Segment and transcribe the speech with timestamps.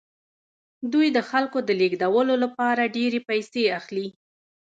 [0.93, 4.07] دوی د خلکو د لیږدولو لپاره ډیرې پیسې اخلي